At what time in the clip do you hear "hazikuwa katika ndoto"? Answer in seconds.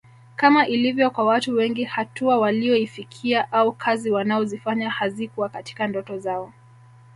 4.89-6.17